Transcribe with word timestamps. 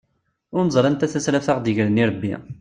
Ur 0.55 0.61
neẓri 0.65 0.87
anta 0.89 1.07
tasraft 1.11 1.47
ara 1.49 1.51
aɣ-d-igren 1.53 2.01
irebbi. 2.03 2.33